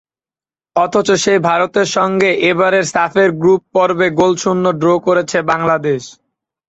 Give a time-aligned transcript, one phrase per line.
[0.75, 6.01] অথচ সেই ভারতের সঙ্গে এবারের সাফের গ্রুপ পর্বে গোলশূন্য ড্র করেছে বাংলাদেশ।